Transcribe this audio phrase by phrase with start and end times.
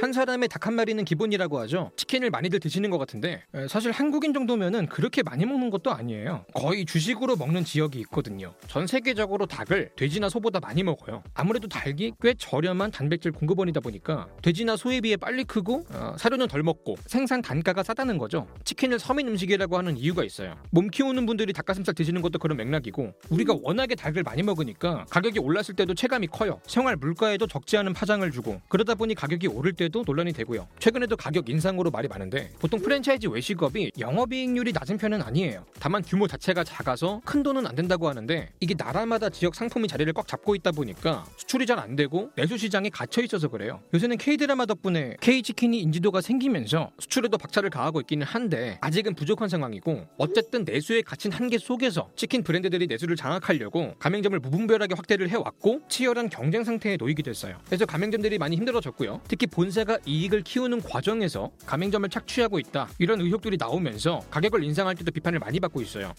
[0.00, 1.92] 한 사람의 닭 한 마리는 기본이라고 하죠.
[1.96, 6.44] 치킨을 많이들 드시는 것 같은데 에, 사실 한국인 정도면은 그렇게 많이 먹는 것도 아니에요.
[6.54, 8.52] 거의 주식으로 먹는 지역이 있거든요.
[8.66, 11.22] 전 세계적으로 닭을 돼지나 소보다 많이 먹어요.
[11.34, 16.64] 아무래도 닭이 꽤 저렴한 단백질 공급원이다 보니까 돼지나 소에 비해 빨리 크고 어, 사료는 덜
[16.64, 18.48] 먹고 생산 단가가 싸다는 거죠.
[18.64, 20.56] 치킨을 서민 음식이라고 하는 이유가 있어요.
[20.70, 25.76] 몸 키우는 분들이 닭가슴살 드시는 것도 그런 맥락이고 우리가 워낙에 닭을 많이 먹으니까 가격이 올랐을
[25.76, 26.60] 때도 체감이 커요.
[26.66, 30.66] 생활 물가에도 적지 않은 파장을 주고 그러다 보니 가격이 오를 때도 논란이 되고요.
[30.78, 35.64] 최근에도 가격 인상으로 말이 많은데 보통 프랜차이즈 외식업이 영업이익률이 낮은 편은 아니에요.
[35.78, 40.26] 다만 규모 자체가 작아서 큰 돈은 안 된다고 하는데 이게 나라마다 지역 상품이 자리를 꽉
[40.26, 43.80] 잡고 있다 보니까 수출이 잘 안 되고 내수 시장에 갇혀 있어서 그래요.
[43.92, 49.48] 요새는 K 드라마 덕분에 K 치킨이 인지도가 생기면서 수출에도 박차를 가하고 있기는 한데 아직은 부족한
[49.50, 56.30] 상황이고 어쨌든 내수에 갇힌 한계 속에서 치킨 브랜드들이 내수를 장악하려고 가맹점을 무분별하게 확대를 해왔고 치열한
[56.30, 57.58] 경쟁 상태에 놓이기도 했어요.
[57.66, 59.20] 그래서 가맹점들이 많이 힘들어졌고요.
[59.28, 65.10] 특히 본사 가 이익을 키우는 과정에서 가맹점을 착취하고 있다 이런 의혹들이 나오면서 가격을 인상할 때도
[65.10, 66.12] 비판을 많이 받고 있어요.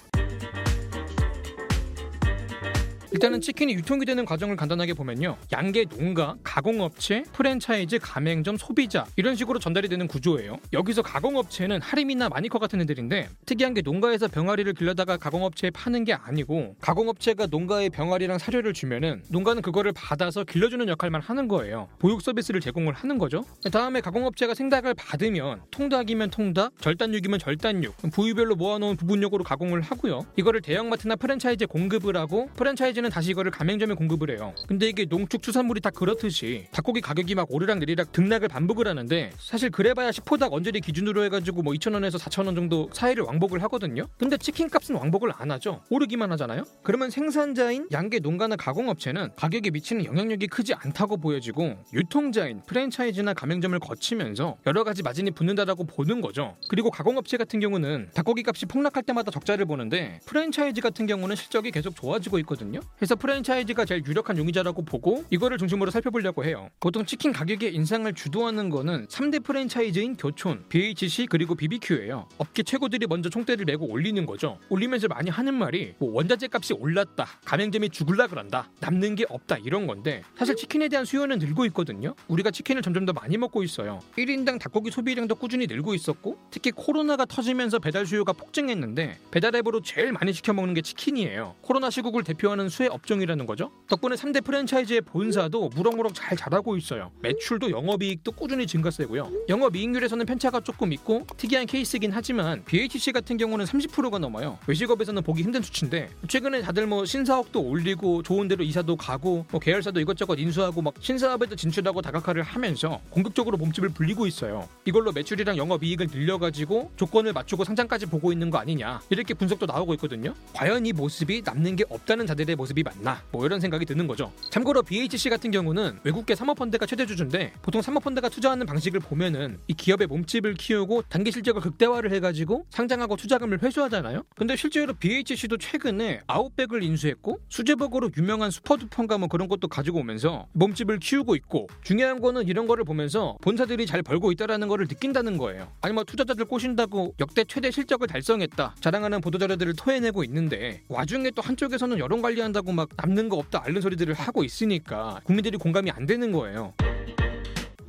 [3.11, 5.38] 일단은 치킨이 유통이 되는 과정을 간단하게 보면요.
[5.53, 10.58] 양계 농가, 가공업체, 프랜차이즈, 가맹점, 소비자 이런 식으로 전달이 되는 구조예요.
[10.73, 16.75] 여기서 가공업체는 하림이나 마니커 같은 애들인데 특이한 게 농가에서 병아리를 길러다가 가공업체에 파는 게 아니고
[16.81, 21.88] 가공업체가 농가에 병아리랑 사료를 주면은 농가는 그거를 받아서 길러주는 역할만 하는 거예요.
[22.00, 23.45] 보육 서비스를 제공을 하는 거죠.
[23.72, 30.25] 다음에 가공업체가 생닭을 받으면 통닭이면 통닭, 절단육이면 절단육, 부위별로 모아놓은 부분육으로 가공을 하고요.
[30.35, 34.56] 이거를 대형마트나 프랜차이즈에 공급을 하고 프랜차이즈 는 다시 이거를 가맹점에 공급을 해요.
[34.67, 39.70] 근데 이게 농축 수산물이 다 그렇듯이 닭고기 가격이 막 오르락 내리락 등락을 반복을 하는데 사실
[39.70, 44.08] 그래봐야 10호닭 언저리 기준으로 해가지고 뭐 2,000원에서 4,000원 정도 사이를 왕복을 하거든요.
[44.18, 45.84] 근데 치킨 값은 왕복을 안 하죠.
[45.92, 46.64] 오르기만 하잖아요.
[46.81, 54.58] 그러면 생산자인 양계 농가나 가공업체는 가격에 미치는 영향력이 크지 않다고 보여지고 유통자인 프랜차이즈나 가맹점을 거치면서
[54.66, 56.56] 여러 가지 마진이 붙는다라고 보는 거죠.
[56.68, 61.96] 그리고 가공업체 같은 경우는 닭고기 값이 폭락할 때마다 적자를 보는데 프랜차이즈 같은 경우는 실적이 계속
[61.96, 62.79] 좋아지고 있거든요.
[62.96, 66.70] 그래서 프랜차이즈가 제일 유력한 용의자라고 보고 이거를 중심으로 살펴보려고 해요.
[66.80, 72.28] 보통 치킨 가격의 인상을 주도하는 거는 3대 프랜차이즈인 교촌, BHC 그리고 BBQ예요.
[72.38, 74.59] 업계 최고들이 먼저 총대를 메고 올리는 거죠.
[74.70, 79.86] 올리면서 많이 하는 말이 뭐 원자재 값이 올랐다, 가맹점이 죽을라 그런다, 남는 게 없다 이런
[79.88, 82.16] 건데 사실 치킨에 대한 수요는 늘고 있거든요.
[82.28, 84.00] 우리가 치킨을 점점 더 많이 먹고 있어요.
[84.18, 90.12] 1인당 닭고기 소비량도 꾸준히 늘고 있었고 특히 코로나가 터지면서 배달 수요가 폭증했는데 배달 앱으로 제일
[90.12, 91.56] 많이 시켜 먹는 게 치킨이에요.
[91.62, 93.72] 코로나 시국을 대표하는 수혜 업종이라는 거죠.
[93.88, 97.12] 덕분에 3대 프랜차이즈의 본사도 무럭무럭 잘 자라고 있어요.
[97.22, 99.32] 매출도 영업이익도 꾸준히 증가세고요.
[99.50, 104.60] 영업이익률에서는 편차가 조금 있고 특이한 케이스긴 하지만 BHC 같은 경우는 30%가 넘어요.
[104.68, 110.00] 외식업에서는 보기 힘든 수치인데 최근에 다들 뭐 신사업도 올리고 좋은 데로 이사도 가고 뭐 계열사도
[110.00, 114.70] 이것저것 인수하고 막 신사업에도 진출하고 다각화를 하면서 공격적으로 몸집을 불리고 있어요.
[114.86, 120.36] 이걸로 매출이랑 영업이익을 늘려가지고 조건을 맞추고 상장까지 보고 있는 거 아니냐 이렇게 분석도 나오고 있거든요.
[120.54, 123.22] 과연 이 모습이 남는 게 없다는 자들의 모습 이 맞나?
[123.31, 124.31] 뭐 이런 생각이 드는 거죠.
[124.50, 130.07] 참고로 BHC 같은 경우는 외국계 사모펀드가 최대 주주인데 보통 사모펀드가 투자하는 방식을 보면은 이 기업의
[130.07, 134.23] 몸집을 키우고 단기 실적을 극대화를 해가지고 상장하고 투자금을 회수하잖아요.
[134.35, 140.99] 근데 실제로 BHC도 최근에 아웃백을 인수했고 수제버거로 유명한 슈퍼두펀가 뭐 그런 것도 가지고 오면서 몸집을
[140.99, 145.72] 키우고 있고 중요한 거는 이런 거를 보면서 본사들이 잘 벌고 있다라는 거를 느낀다는 거예요.
[145.81, 151.99] 아니 뭐 투자자들 꼬신다고 역대 최대 실적을 달성했다 자랑하는 보도자료들을 토해내고 있는데 와중에 또 한쪽에서는
[151.99, 156.31] 여론 관리한다 고 막 남는 거 없다 앓는 소리들을 하고 있으니까 국민들이 공감이 안 되는
[156.31, 156.73] 거예요.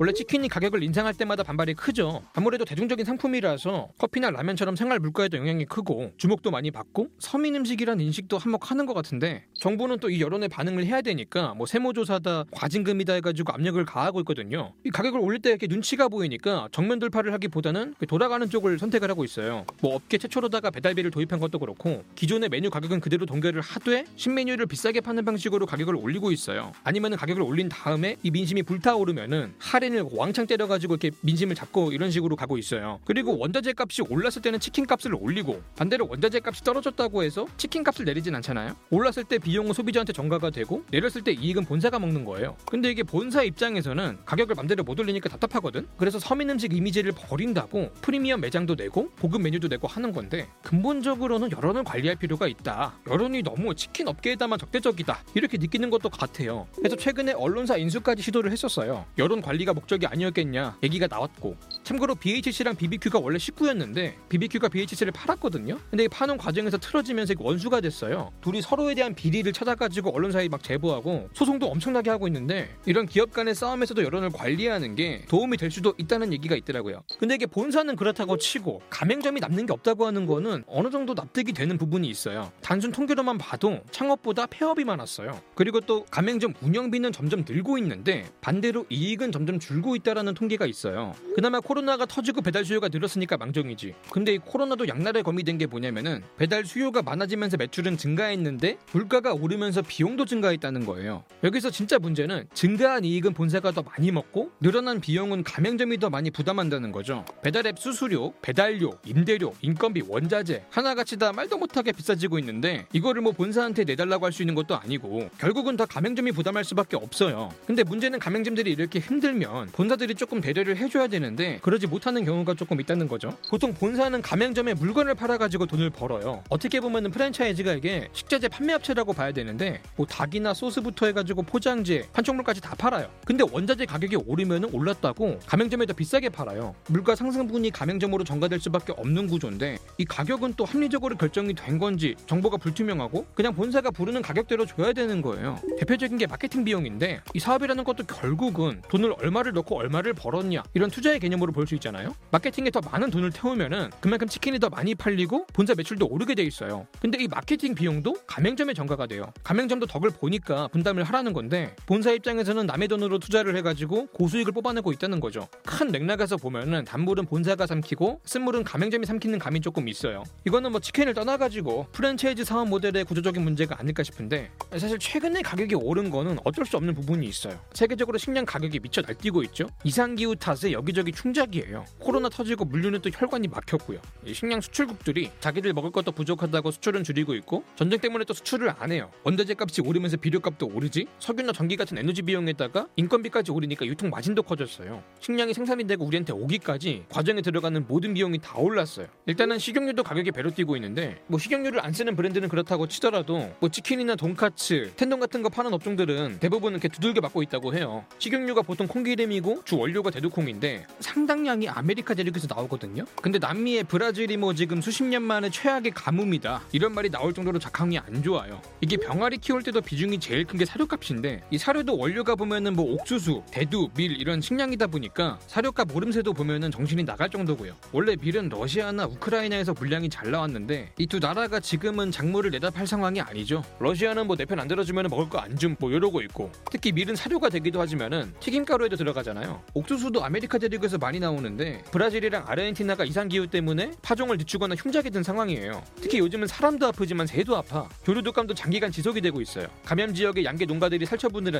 [0.01, 2.21] 원래 치킨이 가격을 인상할 때마다 반발이 크죠.
[2.33, 8.37] 아무래도 대중적인 상품이라서 커피나 라면처럼 생활 물가에도 영향이 크고 주목도 많이 받고 서민 음식이란 인식도
[8.37, 13.83] 한몫하는 것 같은데 정부는 또 이 여론에 반응을 해야 되니까 뭐 세무조사다 과징금이다 해가지고 압력을
[13.83, 14.71] 가하고 있거든요.
[14.85, 19.65] 이 가격을 올릴 때 이렇게 눈치가 보이니까 정면 돌파를 하기보다는 돌아가는 쪽을 선택을 하고 있어요.
[19.81, 25.01] 뭐 업계 최초로다가 배달비를 도입한 것도 그렇고 기존의 메뉴 가격은 그대로 동결을 하되 신메뉴를 비싸게
[25.01, 26.71] 파는 방식으로 가격을 올리고 있어요.
[26.85, 32.11] 아니면 가격을 올린 다음에 이 민심이 불타오르면은 할인 을 왕창 때려가지고 이렇게 민심을 잡고 이런
[32.11, 32.99] 식으로 가고 있어요.
[33.05, 38.05] 그리고 원자재 값이 올랐을 때는 치킨 값을 올리고 반대로 원자재 값이 떨어졌다고 해서 치킨 값을
[38.05, 38.75] 내리진 않잖아요.
[38.89, 42.55] 올랐을 때 비용은 소비자한테 전가가 되고 내렸을 때 이익은 본사가 먹는 거예요.
[42.65, 45.87] 근데 이게 본사 입장에서는 가격을 맘대로 못 올리니까 답답하거든.
[45.97, 51.83] 그래서 서민 음식 이미지를 버린다고 프리미엄 매장도 내고 고급 메뉴도 내고 하는 건데 근본적으로는 여론을
[51.83, 52.99] 관리할 필요가 있다.
[53.07, 55.23] 여론이 너무 치킨 업계에다만 적대적이다.
[55.35, 56.67] 이렇게 느끼는 것도 같아요.
[56.75, 59.05] 그래서 최근에 언론사 인수까지 시도를 했었어요.
[59.17, 65.79] 여론 관리가 목적이 아니었겠냐 얘기가 나왔고 참고로 BHC랑 BBQ가 원래 식구였는데 BBQ가 BHC를 팔았거든요.
[65.89, 68.31] 근데 이 파는 과정에서 틀어지면서 원수가 됐어요.
[68.41, 73.55] 둘이 서로에 대한 비리를 찾아가지고 언론사에 막 제보하고 소송도 엄청나게 하고 있는데 이런 기업 간의
[73.55, 77.03] 싸움에서도 여론을 관리하는 게 도움이 될 수도 있다는 얘기가 있더라고요.
[77.19, 81.77] 근데 이게 본사는 그렇다고 치고 가맹점이 남는 게 없다고 하는 거는 어느 정도 납득이 되는
[81.77, 82.51] 부분이 있어요.
[82.61, 85.39] 단순 통계로만 봐도 창업보다 폐업이 많았어요.
[85.55, 91.13] 그리고 또 가맹점 운영비는 점점 늘고 있는데 반대로 이익은 점점 줄고 있다라는 통계가 있어요.
[91.35, 93.93] 그나마 코로나가 터지고 배달 수요가 늘었으니까 망정이지.
[94.11, 99.81] 근데 이 코로나도 양날의 검이 된 게 뭐냐면은 배달 수요가 많아지면서 매출은 증가했는데 물가가 오르면서
[99.81, 101.23] 비용도 증가했다는 거예요.
[101.43, 106.91] 여기서 진짜 문제는 증가한 이익은 본사가 더 많이 먹고 늘어난 비용은 가맹점이 더 많이 부담한다는
[106.93, 107.25] 거죠.
[107.43, 113.83] 배달앱 수수료, 배달료, 임대료, 인건비, 원자재 하나같이 다 말도 못하게 비싸지고 있는데 이거를 뭐 본사한테
[113.83, 117.51] 내달라고 할 수 있는 것도 아니고 결국은 다 가맹점이 부담할 수밖에 없어요.
[117.65, 123.07] 근데 문제는 가맹점들이 이렇게 힘들면 본사들이 조금 배려를 해줘야 되는데 그러지 못하는 경우가 조금 있다는
[123.07, 123.37] 거죠.
[123.49, 126.43] 보통 본사는 가맹점에 물건을 팔아가지고 돈을 벌어요.
[126.49, 132.75] 어떻게 보면은 프랜차이즈가 이게 식자재 판매업체라고 봐야 되는데 뭐 닭이나 소스부터 해가지고 포장재, 판촉물까지 다
[132.77, 133.09] 팔아요.
[133.25, 136.75] 근데 원자재 가격이 오르면은 올랐다고 가맹점에 더 비싸게 팔아요.
[136.87, 142.57] 물가 상승분이 가맹점으로 전가될 수밖에 없는 구조인데 이 가격은 또 합리적으로 결정이 된 건지 정보가
[142.57, 145.59] 불투명하고 그냥 본사가 부르는 가격대로 줘야 되는 거예요.
[145.79, 150.89] 대표적인 게 마케팅 비용인데 이 사업이라는 것도 결국은 돈을 얼마 를 넣고 얼마를 벌었냐 이런
[150.89, 152.15] 투자의 개념으로 볼 수 있잖아요.
[152.31, 156.87] 마케팅에 더 많은 돈을 태우면은 그만큼 치킨이 더 많이 팔리고 본사 매출도 오르게 돼 있어요.
[156.99, 159.31] 근데 이 마케팅 비용도 가맹점에 전가가 돼요.
[159.43, 165.19] 가맹점도 덕을 보니까 분담을 하라는 건데 본사 입장에서는 남의 돈으로 투자를 해가지고 고수익을 뽑아내고 있다는
[165.19, 165.47] 거죠.
[165.63, 170.23] 큰 맥락에서 보면은 단물은 본사가 삼키고 쓴물은 가맹점이 삼키는 감이 조금 있어요.
[170.47, 176.09] 이거는 뭐 치킨을 떠나가지고 프랜차이즈 사업 모델의 구조적인 문제가 아닐까 싶은데 사실 최근에 가격이 오른
[176.09, 177.59] 거는 어쩔 수 없는 부분이 있어요.
[177.73, 179.67] 세계적으로 식량 가격이 미쳐 날뛰고 있죠.
[179.83, 181.85] 이상기후 탓에 여기저기 충작이에요.
[181.99, 183.99] 코로나 터지고 물류는 또 혈관이 막혔고요.
[184.25, 188.91] 이 식량 수출국들이 자기들 먹을 것도 부족하다고 수출은 줄이고 있고 전쟁 때문에 또 수출을 안
[188.91, 189.11] 해요.
[189.23, 191.05] 원자재 값이 오르면서 비료값도 오르지.
[191.19, 195.03] 석유나 전기 같은 에너지 비용에다가 인건비까지 오르니까 유통 마진도 커졌어요.
[195.19, 199.07] 식량이 생산이 되고 우리한테 오기까지 과정에 들어가는 모든 비용이 다 올랐어요.
[199.27, 204.15] 일단은 식용유도 가격이 배로 뛰고 있는데 뭐 식용유를 안 쓰는 브랜드는 그렇다고 치더라도 뭐 치킨이나
[204.15, 208.05] 돈카츠, 텐동 같은 거 파는 업종들은 대부분 이렇게 두들겨 맞고 있다고 해요.
[208.17, 213.03] 식용유가 보통 콩기름 이고 주 원료가 대두콩인데 상당량이 아메리카 대륙에서 나오거든요.
[213.21, 217.97] 근데 남미의 브라질이 뭐 지금 수십 년 만에 최악의 가뭄이다 이런 말이 나올 정도로 작황이
[217.99, 218.61] 안 좋아요.
[218.81, 223.43] 이게 병아리 키울 때도 비중이 제일 큰 게 사료값인데 이 사료도 원료가 보면은 뭐 옥수수,
[223.51, 227.73] 대두, 밀 이런 식량이다 보니까 사료값 오름세도 보면은 정신이 나갈 정도고요.
[227.91, 233.19] 원래 밀은 러시아나 우크라이나에서 물량이 잘 나왔는데 이 두 나라가 지금은 작물을 내다 팔 상황이
[233.21, 233.63] 아니죠.
[233.79, 237.15] 러시아는 뭐 내 편 안 들어주면 먹을 거 안 줌 뭐 이러고 있고 특히 밀은
[237.15, 239.61] 사료가 되기도 하지만은 튀김가루에도 들어 가잖아요.
[239.73, 245.83] 옥수수도 아메리카 대륙에서 많이 나오는데 브라질이랑 아르헨티나가 이상 기후 때문에 파종을 늦추거나 흉작이 든 상황이에요.
[246.01, 247.89] 특히 요즘은 사람도 아프지만 새도 아파.
[248.05, 249.67] 교류독감도 장기간 지속이 되고 있어요.
[249.85, 251.55] 감염 지역의 양계 농가들이 살처분을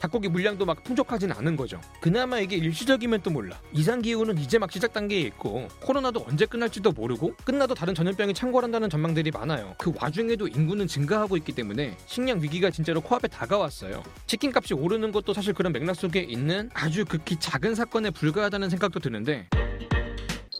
[0.00, 1.80] 닭고기 물량도 막 풍족하진 않은 거죠.
[2.00, 3.58] 그나마 이게 일시적이면 또 몰라.
[3.72, 8.90] 이상 기후는 이제 막 시작 단계에 있고 코로나도 언제 끝날지도 모르고 끝나도 다른 전염병이 창궐한다는
[8.90, 9.74] 전망들이 많아요.
[9.78, 14.02] 그 와중에도 인구는 증가하고 있기 때문에 식량 위기가 진짜로 코앞에 다가왔어요.
[14.26, 19.00] 치킨 값이 오르는 것도 사실 그런 맥락 속에 있는 아주 극히 작은 사건에 불과하다는 생각도
[19.00, 19.48] 드는데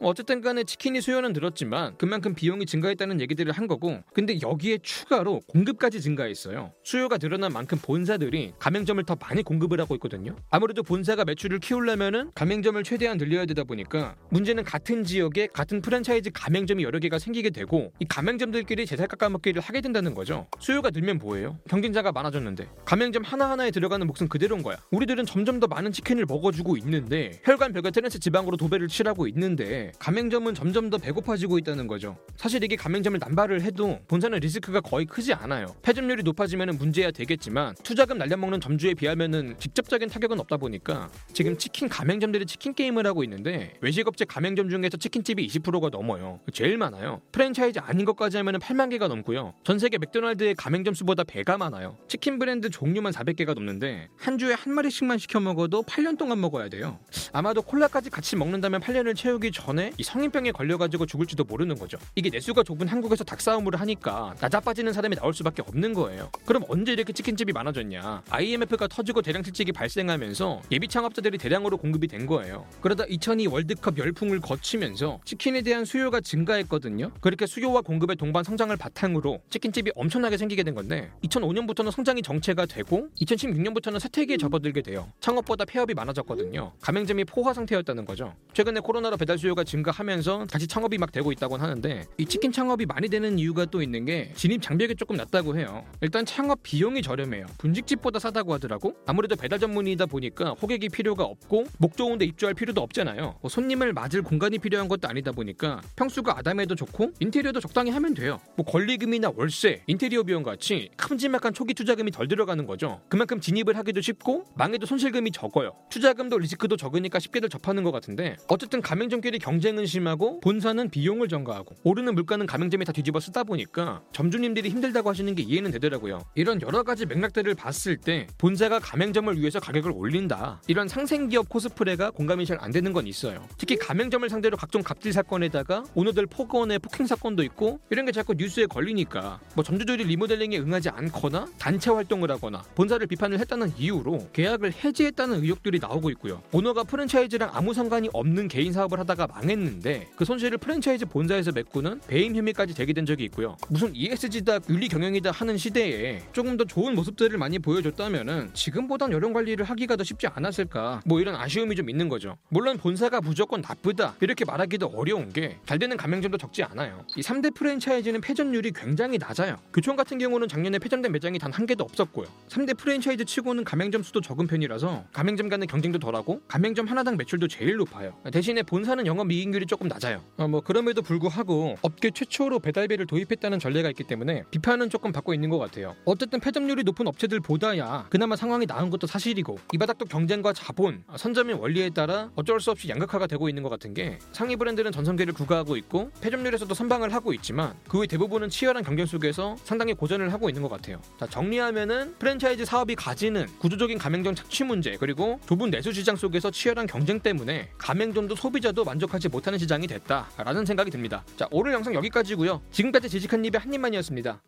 [0.01, 6.01] 어쨌든 간에 치킨이 수요는 늘었지만 그만큼 비용이 증가했다는 얘기들을 한 거고 근데 여기에 추가로 공급까지
[6.01, 6.73] 증가했어요.
[6.85, 10.37] 수요가 늘어난 만큼 본사들이 가맹점을 더 많이 공급을 하고 있거든요.
[10.51, 16.83] 아무래도 본사가 매출을 키우려면은 가맹점을 최대한 늘려야 되다 보니까 문제는 같은 지역에 같은 프랜차이즈 가맹점이
[16.83, 20.47] 여러 개가 생기게 되고 이 가맹점들끼리 제살 깎아먹기를 하게 된다는 거죠.
[20.61, 21.59] 수요가 늘면 뭐예요?
[21.69, 24.77] 경쟁자가 많아졌는데 가맹점 하나하나에 들어가는 몫은 그대로인 거야.
[24.91, 30.55] 우리들은 점점 더 많은 치킨을 먹어주고 있는데 혈관 벽에 트랜스 지방으로 도배를 칠하고 있는데 가맹점은
[30.55, 32.17] 점점 더 배고파지고 있다는 거죠.
[32.37, 35.75] 사실 이게 가맹점을 남발을 해도 본사는 리스크가 거의 크지 않아요.
[35.83, 42.47] 폐점률이 높아지면 문제야 되겠지만 투자금 날려먹는 점주에 비하면은 직접적인 타격은 없다 보니까 지금 치킨 가맹점들이
[42.47, 46.41] 치킨 게임을 하고 있는데 외식업체 가맹점 중에서 치킨집이 20%가 넘어요.
[46.53, 47.21] 제일 많아요.
[47.33, 49.55] 프랜차이즈 아닌 것까지 하면 8만 개가 넘고요.
[49.63, 51.97] 전 세계 맥도날드의 가맹점 수보다 배가 많아요.
[52.09, 56.99] 치킨 브랜드 종류만 400개가 넘는데 한 주에 한 마리씩만 시켜 먹어도 8년 동안 먹어야 돼요.
[57.33, 61.99] 아마도 콜라까지 같이 먹는다면 8년을 채우기 전 전에 이 성인병에 걸려가지고 죽을지도 모르는 거죠.
[62.15, 66.31] 이게 내수가 좁은 한국에서 닭싸움을 하니까 나자빠지는 사람이 나올 수밖에 없는 거예요.
[66.47, 68.23] 그럼 언제 이렇게 치킨집이 많아졌냐?
[68.31, 72.67] IMF가 터지고 대량 실직이 발생하면서 예비 창업자들이 대량으로 공급이 된 거예요.
[72.81, 77.13] 그러다 2002 월드컵 열풍을 거치면서 치킨에 대한 수요가 증가했거든요.
[77.21, 83.09] 그렇게 수요와 공급의 동반 성장을 바탕으로 치킨집이 엄청나게 생기게 된 건데 2005년부터는 성장이 정체가 되고
[83.21, 85.13] 2016년부터는 사태기에 접어들게 돼요.
[85.21, 86.73] 창업보다 폐업이 많아졌거든요.
[86.81, 88.35] 가맹점이 포화 상태였다는 거죠.
[88.55, 93.09] 최근에 코로나로 배달 수요가 증가하면서 다시 창업이 막 되고 있다고 하는데 이 치킨 창업이 많이
[93.09, 95.85] 되는 이유가 또 있는 게 진입 장벽이 조금 낮다고 해요.
[96.01, 97.47] 일단 창업 비용이 저렴해요.
[97.59, 98.95] 분식집보다 싸다고 하더라고.
[99.07, 103.39] 아무래도 배달 전문이다 보니까 호객이 필요가 없고 목 좋은데 입주할 필요도 없잖아요.
[103.41, 108.41] 뭐 손님을 맞을 공간이 필요한 것도 아니다 보니까 평수가 아담해도 좋고 인테리어도 적당히 하면 돼요.
[108.57, 113.01] 뭐 권리금이나 월세, 인테리어 비용 같이 큼지막한 초기 투자금이 덜 들어가는 거죠.
[113.09, 115.73] 그만큼 진입을 하기도 쉽고 망해도 손실금이 적어요.
[115.91, 121.77] 투자금도 리스크도 적으니까 쉽게들 접하는 것 같은데 어쨌든 가맹점끼리 경 쟁은 심하고 본사는 비용을 전가하고
[121.85, 126.21] 오르는 물가는 가맹점이 다 뒤집어 쓰다 보니까 점주님들이 힘들다고 하시는 게 이해는 되더라고요.
[126.35, 130.61] 이런 여러 가지 맥락들을 봤을 때 본사가 가맹점을 위해서 가격을 올린다.
[130.67, 133.47] 이런 상생기업 코스프레가 공감이 잘 안 되는 건 있어요.
[133.59, 138.67] 특히 가맹점을 상대로 각종 갑질 사건에다가 오너들 폭언의 폭행 사건도 있고 이런 게 자꾸 뉴스에
[138.67, 145.43] 걸리니까 뭐 점주들이 리모델링에 응하지 않거나 단체 활동을 하거나 본사를 비판을 했다는 이유로 계약을 해지했다는
[145.43, 146.43] 의혹들이 나오고 있고요.
[146.53, 152.01] 오너가 프랜차이즈랑 아무 상관이 없는 개인 사업을 하다가 망 했는데 그 손실을 프랜차이즈 본사에서 메꾸는
[152.07, 153.57] 배임 혐의까지 제기된 적이 있고요.
[153.69, 159.65] 무슨 ESG다 윤리 경영이다 하는 시대에 조금 더 좋은 모습들을 많이 보여줬다면은 지금보단 여론 관리를
[159.65, 162.37] 하기가 더 쉽지 않았을까 뭐 이런 아쉬움이 좀 있는 거죠.
[162.49, 167.05] 물론 본사가 무조건 나쁘다 이렇게 말하기도 어려운 게 잘 되는 가맹점도 적지 않아요.
[167.17, 169.57] 이 3대 프랜차이즈는 패전율이 굉장히 낮아요.
[169.73, 172.27] 교촌 같은 경우는 작년에 폐점된 매장이 단 한 개도 없었고요.
[172.49, 177.77] 3대 프랜차이즈 치고는 가맹점 수도 적은 편이라서 가맹점 간의 경쟁도 덜하고 가맹점 하나당 매출도 제일
[177.77, 178.13] 높아요.
[178.31, 180.23] 대신에 본사는 영업 이익률이 조금 낮아요.
[180.39, 185.51] 어, 뭐 그럼에도 불구하고 업계 최초로 배달비를 도입했다는 전례가 있기 때문에 비판은 조금 받고 있는
[185.51, 185.95] 것 같아요.
[186.05, 191.91] 어쨌든 폐점률이 높은 업체들보다야 그나마 상황이 나은 것도 사실이고 이 바닥도 경쟁과 자본, 선점의 원리에
[191.91, 196.11] 따라 어쩔 수 없이 양극화가 되고 있는 것 같은 게 상위 브랜드는 전성기를 구가하고 있고
[196.21, 200.69] 폐점률에서도 선방을 하고 있지만 그 외 대부분은 치열한 경쟁 속에서 상당히 고전을 하고 있는 것
[200.71, 201.01] 같아요.
[201.19, 206.87] 자, 정리하면은 프랜차이즈 사업이 가지는 구조적인 가맹점 착취 문제 그리고 좁은 내수 시장 속에서 치열한
[206.87, 211.25] 경쟁 때문에 가맹점도 소비자도 만족하지 못하는 시장이 됐다라는 생각이 듭니다.
[211.37, 212.61] 자, 오늘 영상 여기까지고요.
[212.71, 214.41] 지금까지 지식한 입의 한 입만이었습니다.